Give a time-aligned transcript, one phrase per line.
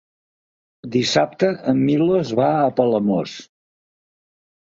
[0.95, 3.37] Dissabte en Milos va a Palamós.